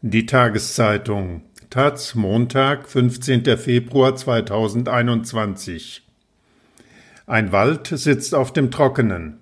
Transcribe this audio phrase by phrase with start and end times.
[0.00, 3.58] Die Tageszeitung Taz Montag, 15.
[3.58, 6.06] Februar 2021
[7.26, 9.40] Ein Wald sitzt auf dem Trockenen.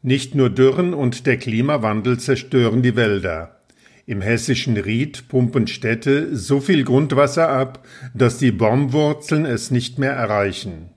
[0.00, 3.60] Nicht nur Dürren und der Klimawandel zerstören die Wälder.
[4.06, 10.12] Im hessischen Ried pumpen Städte so viel Grundwasser ab, dass die Baumwurzeln es nicht mehr
[10.12, 10.88] erreichen.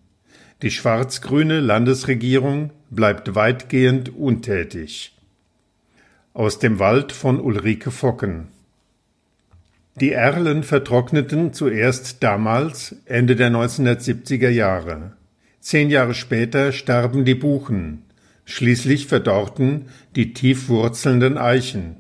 [0.62, 5.15] Die schwarz-grüne Landesregierung bleibt weitgehend untätig.
[6.36, 8.50] Aus dem Wald von Ulrike Focken.
[10.02, 15.14] Die Erlen vertrockneten zuerst damals, Ende der 1970er Jahre.
[15.62, 18.04] Zehn Jahre später starben die Buchen.
[18.44, 19.86] Schließlich verdorrten
[20.18, 21.96] die tiefwurzelnden Eichen.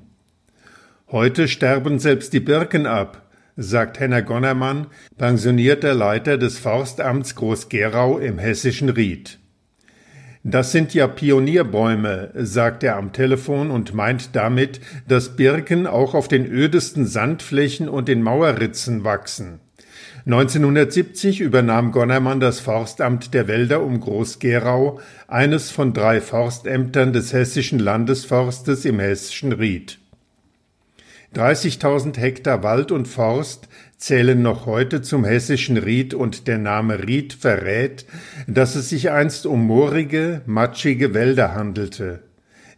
[1.07, 8.37] Heute sterben selbst die Birken ab, sagt Henner Gonnermann, pensionierter Leiter des Forstamts Groß-Gerau im
[8.39, 9.39] hessischen Ried.
[10.47, 16.27] Das sind ja Pionierbäume, sagt er am Telefon und meint damit, dass Birken auch auf
[16.27, 19.59] den ödesten Sandflächen und in Mauerritzen wachsen.
[20.27, 27.79] 1970 übernahm Gonnermann das Forstamt der Wälder um Groß-Gerau, eines von drei Forstämtern des hessischen
[27.79, 29.97] Landesforstes im hessischen Ried.
[31.33, 37.33] 30.000 Hektar Wald und Forst zählen noch heute zum hessischen Ried und der Name Ried
[37.33, 38.05] verrät,
[38.47, 42.21] dass es sich einst um moorige, matschige Wälder handelte.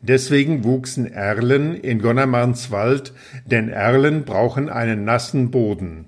[0.02, 3.14] Deswegen wuchsen Erlen in Gonnermanns Wald,
[3.46, 6.06] denn Erlen brauchen einen nassen Boden.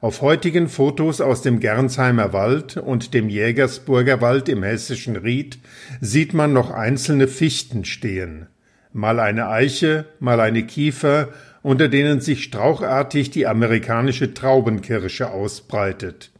[0.00, 5.58] Auf heutigen Fotos aus dem Gernsheimer Wald und dem Jägersburger Wald im hessischen Ried
[6.00, 8.46] sieht man noch einzelne Fichten stehen.
[8.92, 11.28] Mal eine Eiche, mal eine Kiefer
[11.64, 16.30] unter denen sich strauchartig die amerikanische Traubenkirsche ausbreitet.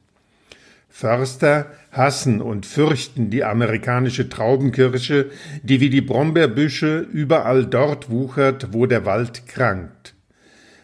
[0.90, 5.30] Förster hassen und fürchten die amerikanische Traubenkirsche,
[5.62, 10.14] die wie die Brombeerbüsche überall dort wuchert, wo der Wald krankt.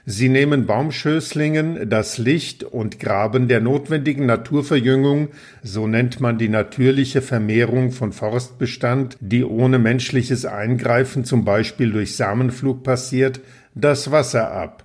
[0.07, 5.29] Sie nehmen Baumschößlingen das Licht und graben der notwendigen Naturverjüngung,
[5.63, 12.17] so nennt man die natürliche Vermehrung von Forstbestand, die ohne menschliches Eingreifen zum Beispiel durch
[12.17, 13.41] Samenflug passiert,
[13.75, 14.85] das Wasser ab.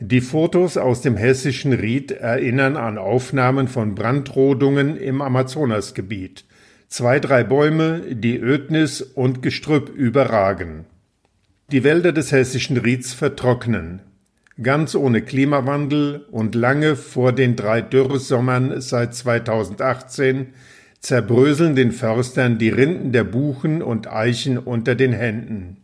[0.00, 6.44] Die Fotos aus dem hessischen Ried erinnern an Aufnahmen von Brandrodungen im Amazonasgebiet.
[6.88, 10.84] Zwei, drei Bäume, die Ödnis und Gestrüpp überragen.
[11.72, 14.02] Die Wälder des hessischen Rieds vertrocknen.
[14.62, 20.48] Ganz ohne Klimawandel und lange vor den drei Dürresommern seit 2018
[21.00, 25.78] zerbröseln den Förstern die Rinden der Buchen und Eichen unter den Händen.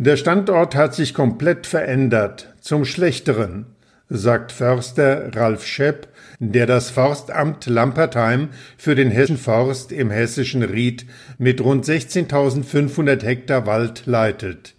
[0.00, 3.66] Der Standort hat sich komplett verändert, zum Schlechteren,
[4.08, 6.06] sagt Förster Ralf Schepp,
[6.38, 11.04] der das Forstamt Lampertheim für den Hessischen Forst im hessischen Ried
[11.38, 14.76] mit rund 16.500 Hektar Wald leitet.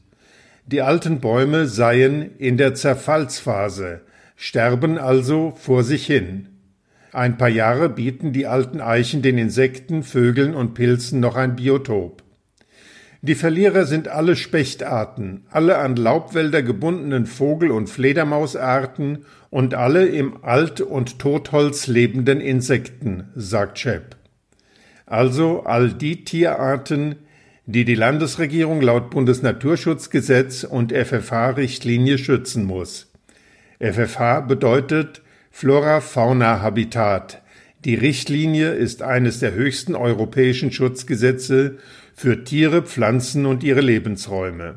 [0.67, 3.99] Die alten Bäume seien in der Zerfallsphase,
[4.37, 6.47] sterben also vor sich hin.
[7.11, 12.23] Ein paar Jahre bieten die alten Eichen den Insekten, Vögeln und Pilzen noch ein Biotop.
[13.21, 20.43] Die Verlierer sind alle Spechtarten, alle an Laubwälder gebundenen Vogel- und Fledermausarten und alle im
[20.45, 24.15] Alt- und Totholz lebenden Insekten, sagt Schepp.
[25.05, 27.15] Also all die Tierarten,
[27.65, 33.11] die die Landesregierung laut Bundesnaturschutzgesetz und FFH-Richtlinie schützen muss.
[33.79, 37.41] FFH bedeutet Flora-Fauna-Habitat.
[37.85, 41.77] Die Richtlinie ist eines der höchsten europäischen Schutzgesetze
[42.19, 44.75] für Tiere, Pflanzen und ihre Lebensräume.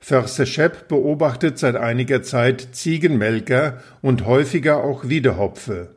[0.00, 5.90] Förster Schepp beobachtet seit einiger Zeit Ziegenmelker und häufiger auch Wiedehopfe.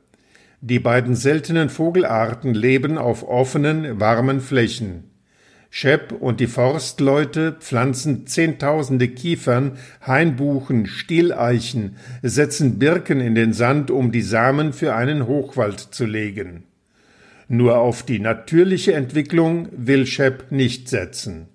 [0.62, 5.06] Die beiden seltenen Vogelarten leben auf offenen, warmen Flächen.
[5.72, 14.12] Schepp und die Forstleute pflanzen Zehntausende Kiefern, Hainbuchen, Stieleichen, setzen Birken in den Sand, um
[14.12, 16.66] die Samen für einen Hochwald zu legen.
[17.48, 21.48] Nur auf die natürliche Entwicklung will Schepp nicht setzen.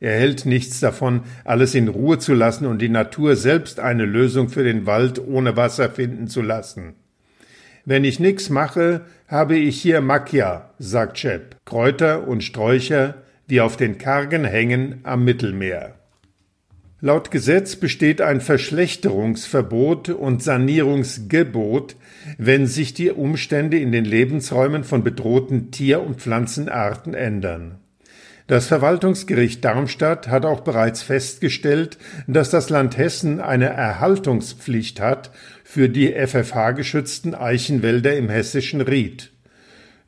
[0.00, 4.48] Er hält nichts davon, alles in Ruhe zu lassen und die Natur selbst eine Lösung
[4.48, 6.94] für den Wald ohne Wasser finden zu lassen.
[7.84, 13.14] Wenn ich nix mache, habe ich hier Macchia, sagt Schepp, Kräuter und Sträucher
[13.46, 15.99] wie auf den kargen Hängen am Mittelmeer.
[17.02, 21.96] Laut Gesetz besteht ein Verschlechterungsverbot und Sanierungsgebot,
[22.36, 27.78] wenn sich die Umstände in den Lebensräumen von bedrohten Tier- und Pflanzenarten ändern.
[28.48, 35.30] Das Verwaltungsgericht Darmstadt hat auch bereits festgestellt, dass das Land Hessen eine Erhaltungspflicht hat
[35.64, 39.30] für die FFH geschützten Eichenwälder im hessischen Ried.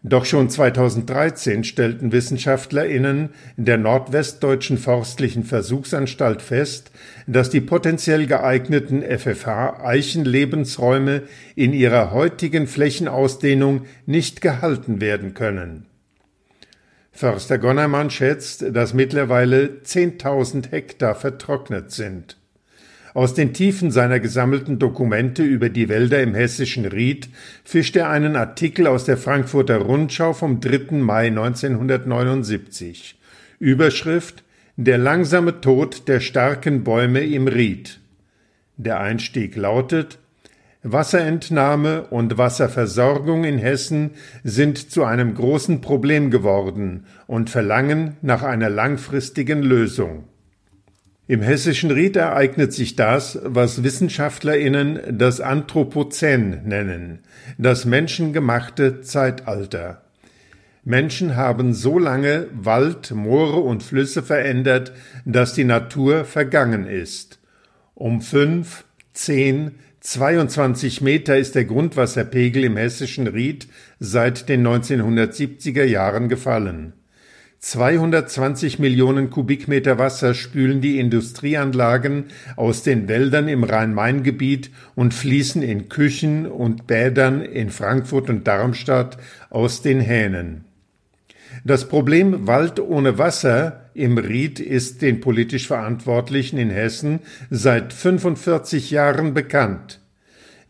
[0.04, 6.90] Doch schon 2013 stellten WissenschaftlerInnen der Nordwestdeutschen Forstlichen Versuchsanstalt fest,
[7.28, 11.22] dass die potenziell geeigneten FFH-Eichenlebensräume
[11.54, 15.86] in ihrer heutigen Flächenausdehnung nicht gehalten werden können.
[17.12, 22.41] Förster Gonnermann schätzt, dass mittlerweile 10.000 Hektar vertrocknet sind.
[23.14, 27.28] Aus den Tiefen seiner gesammelten Dokumente über die Wälder im hessischen Ried
[27.62, 30.96] fischt er einen Artikel aus der Frankfurter Rundschau vom 3.
[30.96, 33.18] Mai 1979.
[33.58, 34.44] Überschrift
[34.76, 38.00] Der langsame Tod der starken Bäume im Ried.
[38.78, 40.18] Der Einstieg lautet
[40.82, 44.12] Wasserentnahme und Wasserversorgung in Hessen
[44.42, 50.24] sind zu einem großen Problem geworden und verlangen nach einer langfristigen Lösung.
[51.32, 57.20] Im hessischen Ried ereignet sich das, was WissenschaftlerInnen das Anthropozän nennen,
[57.56, 60.02] das menschengemachte Zeitalter.
[60.84, 64.92] Menschen haben so lange Wald, Moore und Flüsse verändert,
[65.24, 67.38] dass die Natur vergangen ist.
[67.94, 68.84] Um fünf,
[69.14, 73.68] zehn, 22 Meter ist der Grundwasserpegel im hessischen Ried
[73.98, 76.92] seit den 1970er Jahren gefallen.
[77.62, 82.24] 220 Millionen Kubikmeter Wasser spülen die Industrieanlagen
[82.56, 89.16] aus den Wäldern im Rhein-Main-Gebiet und fließen in Küchen und Bädern in Frankfurt und Darmstadt
[89.48, 90.64] aus den Hähnen.
[91.64, 98.90] Das Problem Wald ohne Wasser im Ried ist den politisch Verantwortlichen in Hessen seit 45
[98.90, 100.01] Jahren bekannt.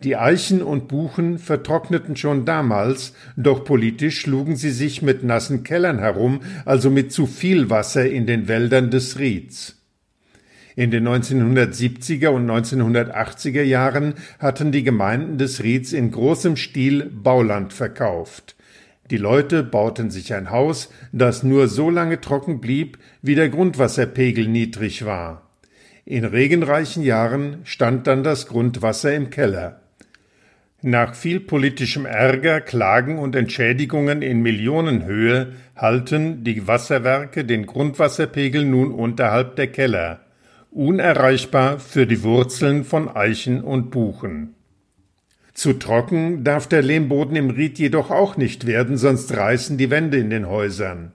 [0.02, 6.00] Die Eichen und Buchen vertrockneten schon damals, doch politisch schlugen sie sich mit nassen Kellern
[6.00, 9.78] herum, also mit zu viel Wasser in den Wäldern des Rieds.
[10.74, 17.72] In den 1970er und 1980er Jahren hatten die Gemeinden des Rieds in großem Stil Bauland
[17.72, 18.56] verkauft.
[19.10, 24.48] Die Leute bauten sich ein Haus, das nur so lange trocken blieb, wie der Grundwasserpegel
[24.48, 25.48] niedrig war.
[26.04, 29.81] In regenreichen Jahren stand dann das Grundwasser im Keller.
[30.84, 38.90] Nach viel politischem Ärger, Klagen und Entschädigungen in Millionenhöhe halten die Wasserwerke den Grundwasserpegel nun
[38.90, 40.22] unterhalb der Keller,
[40.72, 44.56] unerreichbar für die Wurzeln von Eichen und Buchen.
[45.54, 50.16] Zu trocken darf der Lehmboden im Ried jedoch auch nicht werden, sonst reißen die Wände
[50.16, 51.12] in den Häusern.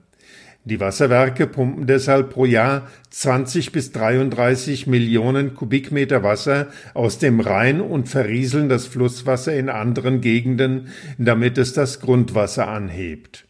[0.68, 7.80] Die Wasserwerke pumpen deshalb pro Jahr 20 bis 33 Millionen Kubikmeter Wasser aus dem Rhein
[7.80, 13.46] und verrieseln das Flusswasser in anderen Gegenden, damit es das Grundwasser anhebt.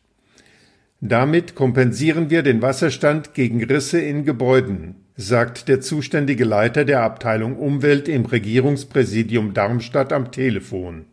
[1.01, 7.57] Damit kompensieren wir den Wasserstand gegen Risse in Gebäuden, sagt der zuständige Leiter der Abteilung
[7.57, 11.07] Umwelt im Regierungspräsidium Darmstadt am Telefon.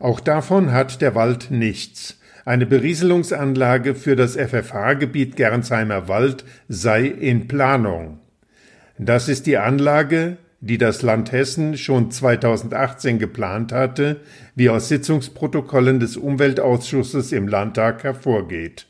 [0.00, 2.17] Auch davon hat der Wald nichts.
[2.48, 8.20] Eine Berieselungsanlage für das FFH-Gebiet Gernsheimer Wald sei in Planung.
[8.96, 14.20] Das ist die Anlage, die das Land Hessen schon 2018 geplant hatte,
[14.54, 18.86] wie aus Sitzungsprotokollen des Umweltausschusses im Landtag hervorgeht.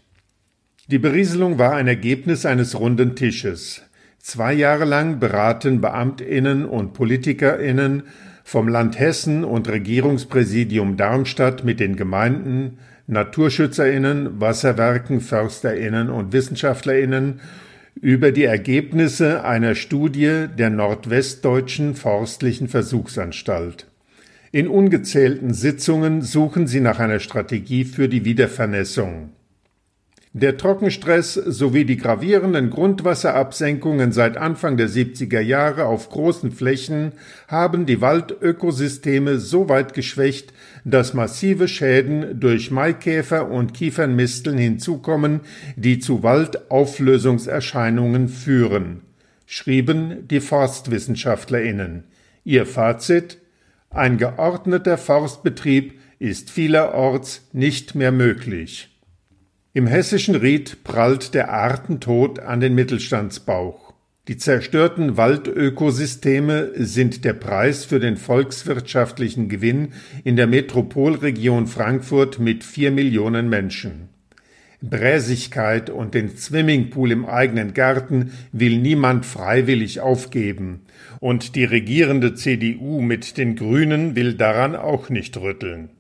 [0.87, 3.83] Die Berieselung war ein Ergebnis eines runden Tisches.
[4.21, 8.05] Zwei Jahre lang beraten Beamtinnen und Politikerinnen
[8.45, 12.79] vom Land Hessen und Regierungspräsidium Darmstadt mit den Gemeinden,
[13.09, 17.41] Naturschützerinnen, Wasserwerken, Försterinnen und Wissenschaftlerinnen
[18.01, 23.87] über die Ergebnisse einer Studie der Nordwestdeutschen Forstlichen Versuchsanstalt.
[24.53, 29.31] In ungezählten Sitzungen suchen sie nach einer Strategie für die Wiedervernässung.
[30.35, 37.13] Der Trockenstress sowie die gravierenden Grundwasserabsenkungen seit Anfang der 70er Jahre auf großen Flächen
[37.49, 40.53] haben die Waldökosysteme so weit geschwächt,
[40.85, 45.41] dass massive Schäden durch Maikäfer und Kiefernmisteln hinzukommen,
[45.77, 49.01] die zu Waldauflösungserscheinungen führen,
[49.47, 52.05] schrieben die Forstwissenschaftlerinnen.
[52.45, 53.39] Ihr Fazit
[53.89, 58.88] Ein geordneter Forstbetrieb ist vielerorts nicht mehr möglich.
[59.75, 63.93] Im hessischen Ried prallt der Artentod an den Mittelstandsbauch.
[64.27, 69.93] Die zerstörten Waldökosysteme sind der Preis für den volkswirtschaftlichen Gewinn
[70.25, 74.09] in der Metropolregion Frankfurt mit vier Millionen Menschen.
[74.81, 80.83] Bräsigkeit und den Swimmingpool im eigenen Garten will niemand freiwillig aufgeben,
[81.21, 85.91] und die regierende CDU mit den Grünen will daran auch nicht rütteln.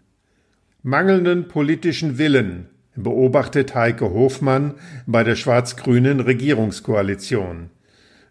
[0.82, 2.68] Mangelnden politischen Willen
[3.02, 4.74] beobachtet Heike Hofmann
[5.06, 7.70] bei der schwarz-grünen Regierungskoalition.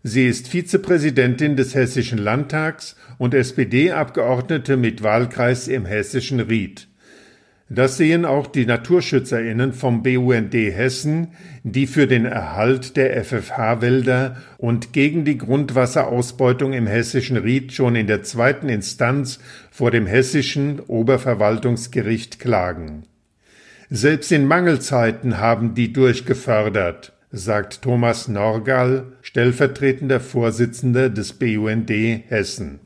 [0.04, 6.88] Sie ist Vizepräsidentin des Hessischen Landtags und SPD-Abgeordnete mit Wahlkreis im hessischen Ried.
[7.70, 11.34] Das sehen auch die Naturschützerinnen vom BUND Hessen,
[11.64, 18.08] die für den Erhalt der FFH-Wälder und gegen die Grundwasserausbeutung im hessischen Ried schon in
[18.08, 23.04] der zweiten Instanz vor dem hessischen Oberverwaltungsgericht klagen.
[23.90, 32.82] Selbst in Mangelzeiten haben die durchgefördert, sagt Thomas Norgal, stellvertretender Vorsitzender des BUND Hessen.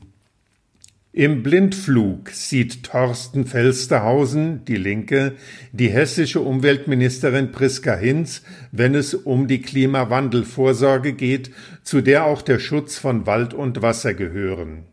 [1.14, 5.32] Im Blindflug sieht Thorsten Felsterhausen, die Linke,
[5.72, 11.50] die hessische Umweltministerin Priska Hinz, wenn es um die Klimawandelvorsorge geht,
[11.82, 14.84] zu der auch der Schutz von Wald und Wasser gehören.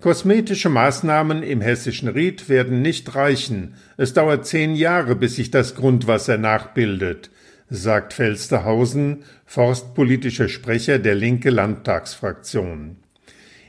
[0.00, 3.74] Kosmetische Maßnahmen im hessischen Ried werden nicht reichen.
[3.96, 7.30] Es dauert zehn Jahre, bis sich das Grundwasser nachbildet,
[7.68, 12.98] sagt Felsterhausen, forstpolitischer Sprecher der Linke Landtagsfraktion.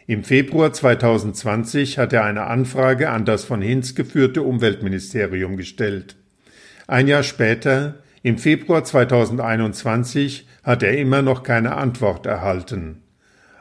[0.06, 6.16] Im Februar 2020 hat er eine Anfrage an das von Hinz geführte Umweltministerium gestellt.
[6.86, 13.02] Ein Jahr später, im Februar 2021, hat er immer noch keine Antwort erhalten.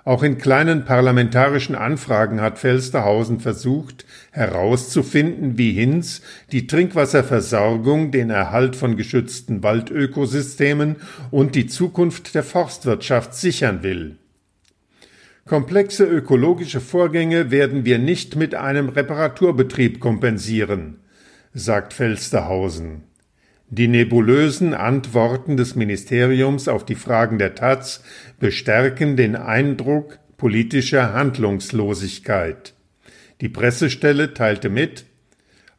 [0.09, 8.75] Auch in kleinen parlamentarischen Anfragen hat Felsterhausen versucht, herauszufinden, wie Hinz die Trinkwasserversorgung, den Erhalt
[8.75, 10.97] von geschützten Waldökosystemen
[11.31, 14.17] und die Zukunft der Forstwirtschaft sichern will.
[15.45, 21.01] Komplexe ökologische Vorgänge werden wir nicht mit einem Reparaturbetrieb kompensieren,
[21.53, 23.08] sagt Felsterhausen.
[23.71, 28.03] Die nebulösen Antworten des Ministeriums auf die Fragen der Taz
[28.41, 32.73] bestärken den Eindruck politischer Handlungslosigkeit.
[33.43, 35.05] Die Pressestelle teilte mit,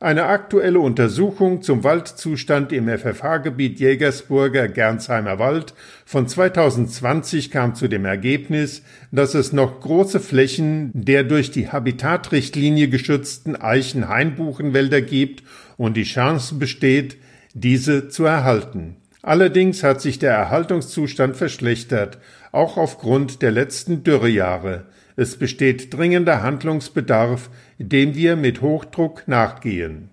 [0.02, 5.74] eine aktuelle Untersuchung zum Waldzustand im FFH-Gebiet Jägersburger Gernsheimer Wald
[6.06, 12.88] von 2020 kam zu dem Ergebnis, dass es noch große Flächen der durch die Habitatrichtlinie
[12.88, 15.44] geschützten Eichen-Hainbuchenwälder gibt
[15.76, 17.18] und die Chance besteht,
[17.54, 18.98] diese zu erhalten.
[19.22, 22.18] Allerdings hat sich der Erhaltungszustand verschlechtert,
[22.52, 24.86] auch aufgrund der letzten Dürrejahre.
[25.16, 30.10] Es besteht dringender Handlungsbedarf, dem wir mit Hochdruck nachgehen.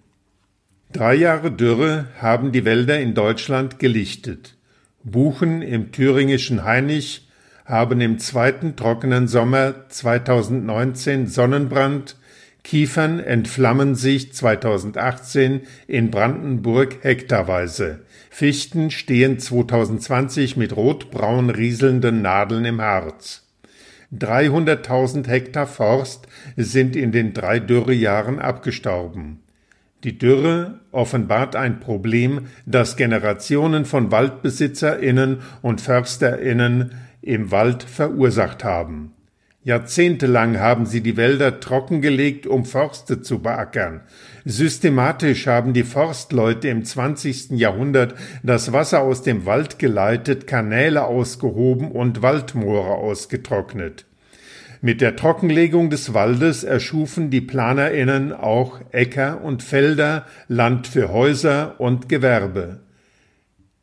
[0.92, 4.56] Drei Jahre Dürre haben die Wälder in Deutschland gelichtet.
[5.04, 7.28] Buchen im thüringischen Hainich
[7.64, 12.16] haben im zweiten trockenen Sommer 2019 Sonnenbrand,
[12.66, 18.00] Kiefern entflammen sich 2018 in Brandenburg hektarweise.
[18.28, 23.46] Fichten stehen 2020 mit rotbraun rieselnden Nadeln im Harz.
[24.12, 29.38] 300.000 Hektar Forst sind in den drei Dürrejahren abgestorben.
[30.02, 39.12] Die Dürre offenbart ein Problem, das Generationen von Waldbesitzerinnen und Försterinnen im Wald verursacht haben.
[39.66, 44.02] Jahrzehntelang haben sie die Wälder trockengelegt, um Forste zu beackern.
[44.44, 47.50] Systematisch haben die Forstleute im 20.
[47.50, 54.06] Jahrhundert das Wasser aus dem Wald geleitet, Kanäle ausgehoben und Waldmoore ausgetrocknet.
[54.82, 61.80] Mit der Trockenlegung des Waldes erschufen die PlanerInnen auch Äcker und Felder, Land für Häuser
[61.80, 62.78] und Gewerbe.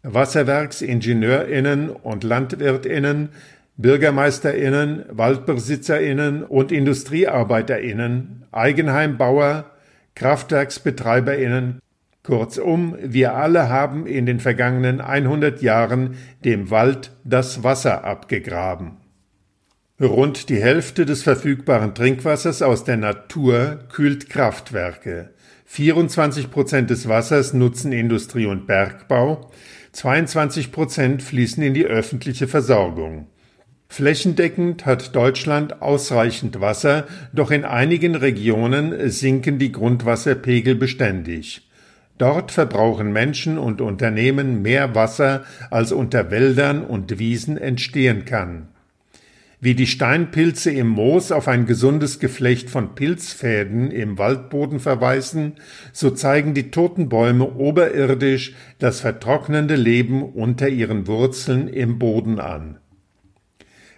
[0.04, 3.30] WasserwerksingenieurInnen und LandwirtInnen
[3.78, 9.72] BürgermeisterInnen, WaldbesitzerInnen und IndustriearbeiterInnen, Eigenheimbauer,
[10.16, 11.80] KraftwerksbetreiberInnen,
[12.24, 16.16] kurzum, wir alle haben in den vergangenen 100 Jahren
[16.46, 18.98] dem Wald das Wasser abgegraben.
[20.00, 25.32] Rund die Hälfte des verfügbaren Trinkwassers aus der Natur kühlt Kraftwerke.
[25.66, 29.50] 24 Prozent des Wassers nutzen Industrie und Bergbau,
[29.94, 33.28] 22 Prozent fließen in die öffentliche Versorgung.
[33.94, 41.70] Flächendeckend hat Deutschland ausreichend Wasser, doch in einigen Regionen sinken die Grundwasserpegel beständig.
[42.18, 48.70] Dort verbrauchen Menschen und Unternehmen mehr Wasser, als unter Wäldern und Wiesen entstehen kann.
[49.62, 55.54] Wie die Steinpilze im Moos auf ein gesundes Geflecht von Pilzfäden im Waldboden verweisen,
[55.92, 62.80] so zeigen die toten Bäume oberirdisch das vertrocknende Leben unter ihren Wurzeln im Boden an.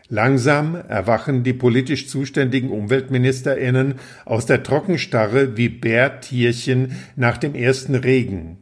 [0.10, 3.96] Langsam erwachen die politisch zuständigen Umweltministerinnen
[4.26, 8.58] aus der Trockenstarre wie Bärtierchen nach dem ersten Regen.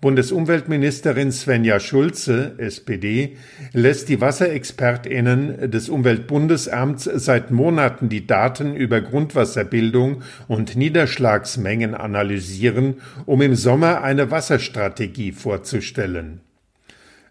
[0.00, 3.36] Bundesumweltministerin Svenja Schulze, SPD,
[3.72, 13.42] lässt die Wasserexpertinnen des Umweltbundesamts seit Monaten die Daten über Grundwasserbildung und Niederschlagsmengen analysieren, um
[13.42, 16.42] im Sommer eine Wasserstrategie vorzustellen.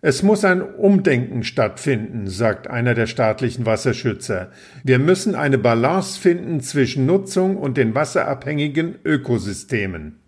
[0.07, 4.51] Es muss ein Umdenken stattfinden, sagt einer der staatlichen Wasserschützer.
[4.85, 10.19] Wir müssen eine Balance finden zwischen Nutzung und den wasserabhängigen Ökosystemen.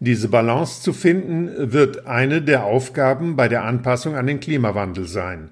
[0.00, 5.50] Diese Balance zu finden, wird eine der Aufgaben bei der Anpassung an den Klimawandel sein.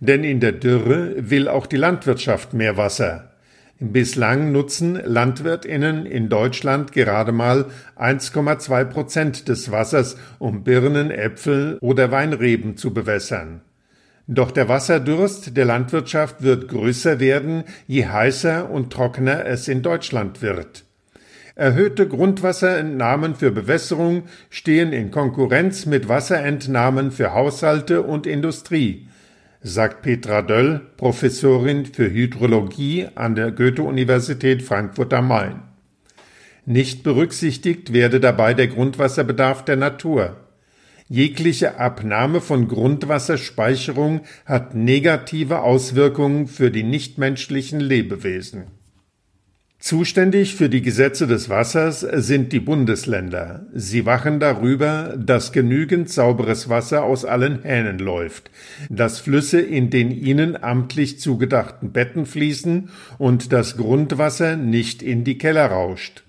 [0.00, 3.35] Denn in der Dürre will auch die Landwirtschaft mehr Wasser.
[3.78, 7.66] Bislang nutzen Landwirtinnen in Deutschland gerade mal
[7.98, 13.60] 1,2 Prozent des Wassers, um Birnen, Äpfel oder Weinreben zu bewässern.
[14.26, 20.40] Doch der Wasserdurst der Landwirtschaft wird größer werden, je heißer und trockener es in Deutschland
[20.40, 20.84] wird.
[21.54, 29.06] Erhöhte Grundwasserentnahmen für Bewässerung stehen in Konkurrenz mit Wasserentnahmen für Haushalte und Industrie
[29.62, 35.62] sagt Petra Döll, Professorin für Hydrologie an der Goethe-Universität Frankfurt am Main.
[36.64, 40.36] Nicht berücksichtigt werde dabei der Grundwasserbedarf der Natur.
[41.08, 48.75] Jegliche Abnahme von Grundwasserspeicherung hat negative Auswirkungen für die nichtmenschlichen Lebewesen.
[49.86, 53.66] Zuständig für die Gesetze des Wassers sind die Bundesländer.
[53.72, 58.50] Sie wachen darüber, dass genügend sauberes Wasser aus allen Hähnen läuft,
[58.90, 62.88] dass Flüsse in den ihnen amtlich zugedachten Betten fließen
[63.18, 66.25] und das Grundwasser nicht in die Keller rauscht.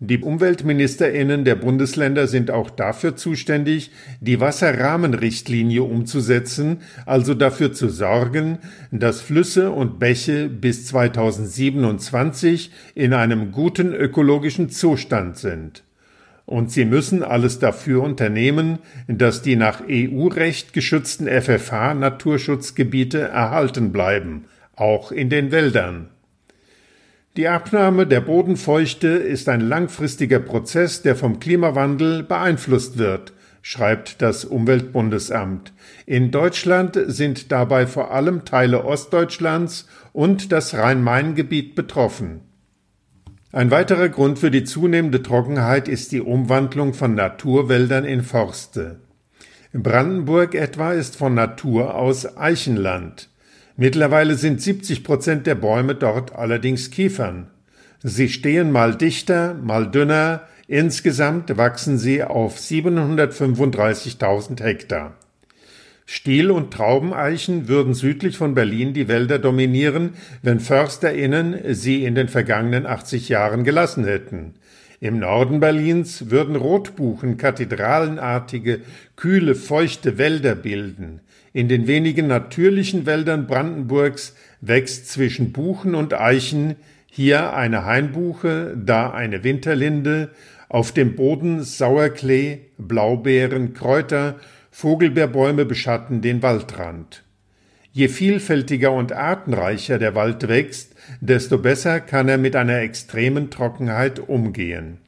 [0.00, 3.90] Die Umweltministerinnen der Bundesländer sind auch dafür zuständig,
[4.20, 8.58] die Wasserrahmenrichtlinie umzusetzen, also dafür zu sorgen,
[8.92, 15.82] dass Flüsse und Bäche bis 2027 in einem guten ökologischen Zustand sind.
[16.46, 18.78] Und sie müssen alles dafür unternehmen,
[19.08, 24.44] dass die nach EU-Recht geschützten FFH-Naturschutzgebiete erhalten bleiben,
[24.76, 26.10] auch in den Wäldern.
[27.38, 34.44] Die Abnahme der Bodenfeuchte ist ein langfristiger Prozess, der vom Klimawandel beeinflusst wird, schreibt das
[34.44, 35.72] Umweltbundesamt.
[36.04, 42.40] In Deutschland sind dabei vor allem Teile Ostdeutschlands und das Rhein-Main-Gebiet betroffen.
[43.52, 48.98] Ein weiterer Grund für die zunehmende Trockenheit ist die Umwandlung von Naturwäldern in Forste.
[49.72, 53.30] Brandenburg etwa ist von Natur aus Eichenland.
[53.80, 57.46] Mittlerweile sind 70 Prozent der Bäume dort allerdings Kiefern.
[58.02, 65.14] Sie stehen mal dichter, mal dünner, insgesamt wachsen sie auf 735.000 Hektar.
[66.06, 72.26] Stiel- und Traubeneichen würden südlich von Berlin die Wälder dominieren, wenn FörsterInnen sie in den
[72.26, 74.54] vergangenen 80 Jahren gelassen hätten.
[75.00, 78.80] Im Norden Berlins würden Rotbuchen kathedralenartige,
[79.14, 81.20] kühle, feuchte Wälder bilden.
[81.52, 86.74] In den wenigen natürlichen Wäldern Brandenburgs wächst zwischen Buchen und Eichen
[87.06, 90.30] hier eine Hainbuche, da eine Winterlinde,
[90.68, 94.36] auf dem Boden Sauerklee, Blaubeeren, Kräuter,
[94.70, 97.22] Vogelbeerbäume beschatten den Waldrand.
[97.98, 104.20] Je vielfältiger und artenreicher der Wald wächst, desto besser kann er mit einer extremen Trockenheit
[104.20, 104.98] umgehen.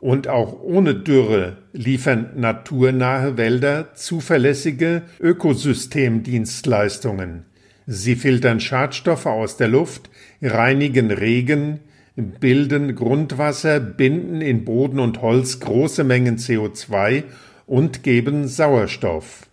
[0.00, 7.44] Und auch ohne Dürre liefern naturnahe Wälder zuverlässige Ökosystemdienstleistungen.
[7.86, 10.08] Sie filtern Schadstoffe aus der Luft,
[10.40, 11.80] reinigen Regen,
[12.16, 17.24] bilden Grundwasser, binden in Boden und Holz große Mengen CO2
[17.66, 19.46] und geben Sauerstoff.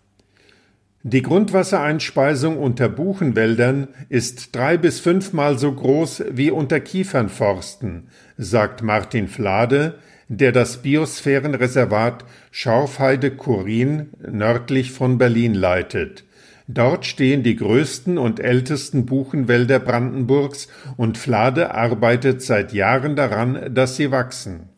[1.04, 9.28] Die Grundwassereinspeisung unter Buchenwäldern ist drei bis fünfmal so groß wie unter Kiefernforsten, sagt Martin
[9.28, 9.96] Flade,
[10.28, 16.24] der das Biosphärenreservat Schorfheide-Kurin nördlich von Berlin leitet.
[16.68, 23.98] Dort stehen die größten und ältesten Buchenwälder Brandenburgs und Flade arbeitet seit Jahren daran, dass
[23.98, 24.70] sie wachsen.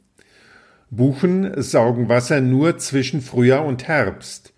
[0.89, 4.52] Buchen saugen Wasser nur zwischen Frühjahr und Herbst.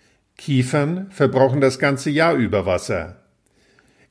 [0.46, 3.16] Kiefern verbrauchen das ganze Jahr über Wasser.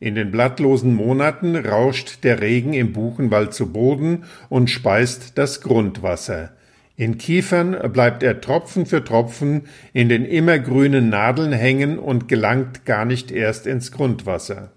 [0.01, 6.51] In den blattlosen Monaten rauscht der Regen im Buchenwald zu Boden und speist das Grundwasser.
[6.97, 13.05] In Kiefern bleibt er Tropfen für Tropfen in den immergrünen Nadeln hängen und gelangt gar
[13.05, 14.73] nicht erst ins Grundwasser.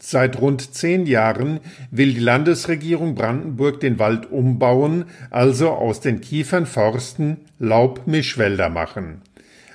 [0.00, 1.60] Seit rund zehn Jahren
[1.92, 9.22] will die Landesregierung Brandenburg den Wald umbauen, also aus den Kiefernforsten Laubmischwälder machen.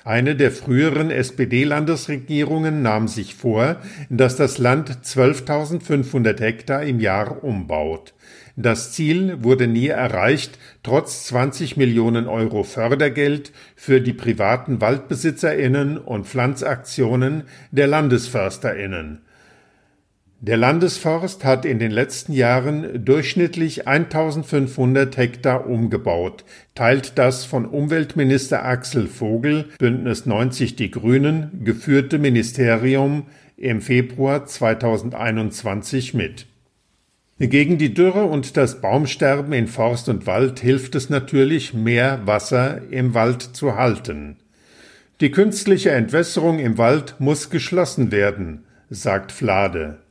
[0.04, 3.76] Eine der früheren SPD-Landesregierungen nahm sich vor,
[4.10, 8.12] dass das Land 12.500 Hektar im Jahr umbaut.
[8.56, 16.26] Das Ziel wurde nie erreicht, trotz 20 Millionen Euro Fördergeld für die privaten Waldbesitzerinnen und
[16.26, 19.22] Pflanzaktionen der Landesförsterinnen.
[20.44, 28.64] Der Landesforst hat in den letzten Jahren durchschnittlich 1500 Hektar umgebaut, teilt das von Umweltminister
[28.64, 33.26] Axel Vogel, Bündnis 90 Die Grünen, geführte Ministerium
[33.56, 36.46] im Februar 2021 mit.
[37.38, 42.80] Gegen die Dürre und das Baumsterben in Forst und Wald hilft es natürlich, mehr Wasser
[42.90, 44.38] im Wald zu halten.
[45.20, 50.01] Die künstliche Entwässerung im Wald muss geschlossen werden, sagt Flade.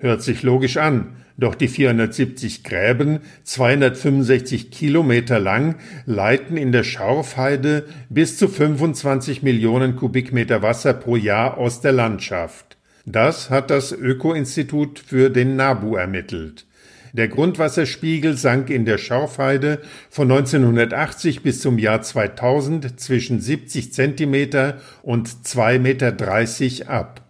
[0.00, 7.84] Hört sich logisch an, doch die 470 Gräben, 265 Kilometer lang, leiten in der Schorfheide
[8.08, 12.78] bis zu 25 Millionen Kubikmeter Wasser pro Jahr aus der Landschaft.
[13.04, 16.66] Das hat das Öko-Institut für den NABU ermittelt.
[17.12, 24.78] Der Grundwasserspiegel sank in der Schorfheide von 1980 bis zum Jahr 2000 zwischen 70 Zentimeter
[25.02, 27.29] und 2,30 Meter ab.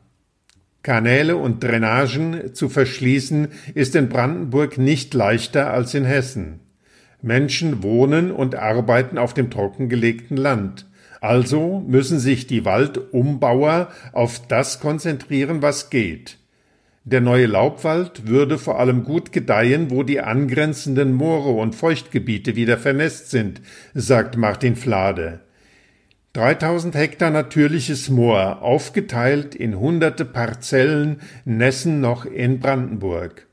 [0.83, 6.61] Kanäle und Drainagen zu verschließen ist in Brandenburg nicht leichter als in Hessen.
[7.23, 10.87] Menschen wohnen und arbeiten auf dem trockengelegten Land.
[11.21, 16.39] Also müssen sich die Waldumbauer auf das konzentrieren, was geht.
[17.05, 22.79] Der neue Laubwald würde vor allem gut gedeihen, wo die angrenzenden Moore und Feuchtgebiete wieder
[22.79, 23.61] vernässt sind,
[23.95, 25.41] sagt Martin Flade.
[26.33, 33.49] 3000 Hektar natürliches Moor, aufgeteilt in hunderte Parzellen, nässen noch in Brandenburg.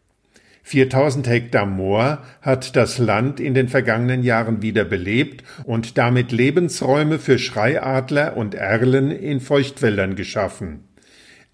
[0.61, 7.17] 4000 Hektar Moor hat das Land in den vergangenen Jahren wieder belebt und damit Lebensräume
[7.17, 10.83] für Schreiadler und Erlen in Feuchtwäldern geschaffen.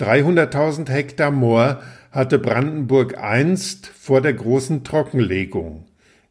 [0.02, 1.82] 300.000 Hektar Moor
[2.12, 5.86] hatte Brandenburg einst vor der großen Trockenlegung.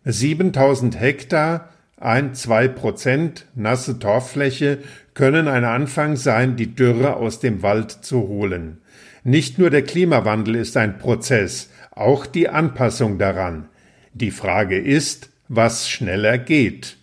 [0.04, 1.70] 7000 Hektar
[2.04, 4.78] ein, zwei Prozent nasse Torffläche
[5.14, 8.78] können ein Anfang sein, die Dürre aus dem Wald zu holen.
[9.24, 13.68] Nicht nur der Klimawandel ist ein Prozess, auch die Anpassung daran.
[14.14, 16.96] Die Frage ist, was schneller geht.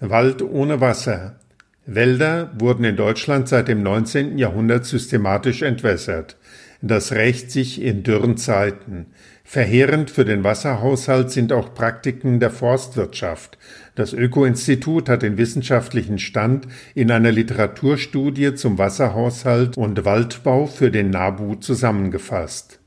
[0.00, 1.40] Wald ohne Wasser.
[1.86, 4.38] Wälder wurden in Deutschland seit dem 19.
[4.38, 6.36] Jahrhundert systematisch entwässert.
[6.80, 9.06] Das rächt sich in dürren Zeiten.
[9.42, 13.58] Verheerend für den Wasserhaushalt sind auch Praktiken der Forstwirtschaft.
[13.96, 21.10] Das Öko-Institut hat den wissenschaftlichen Stand in einer Literaturstudie zum Wasserhaushalt und Waldbau für den
[21.10, 22.78] NABU zusammengefasst.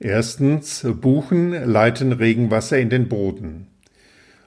[0.00, 3.68] Erstens, Buchen leiten Regenwasser in den Boden.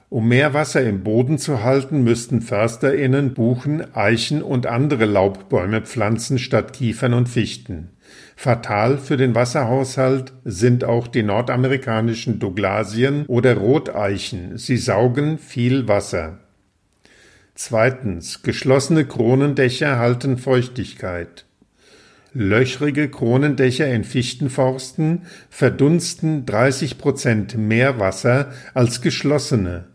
[0.10, 6.40] Um mehr Wasser im Boden zu halten, müssten FörsterInnen Buchen, Eichen und andere Laubbäume pflanzen
[6.40, 7.92] statt Kiefern und Fichten.
[8.40, 14.60] Fatal für den Wasserhaushalt sind auch die nordamerikanischen Douglasien oder Roteichen.
[14.60, 16.38] Sie saugen viel Wasser.
[17.56, 18.44] Zweitens.
[18.44, 21.46] Geschlossene Kronendächer halten Feuchtigkeit.
[22.32, 29.86] Löchrige Kronendächer in Fichtenforsten verdunsten 30 Prozent mehr Wasser als geschlossene.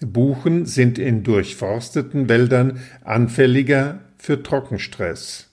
[0.00, 5.51] Buchen sind in durchforsteten Wäldern anfälliger für Trockenstress.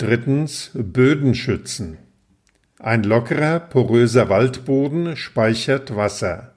[0.00, 1.98] Drittens Böden schützen.
[2.78, 6.54] Ein lockerer, poröser Waldboden speichert Wasser.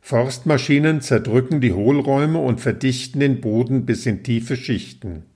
[0.00, 5.26] Forstmaschinen zerdrücken die Hohlräume und verdichten den Boden bis in tiefe Schichten.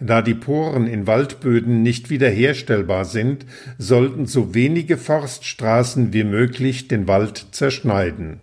[0.00, 3.46] Da die Poren in Waldböden nicht wiederherstellbar sind,
[3.78, 8.40] sollten so wenige Forststraßen wie möglich den Wald zerschneiden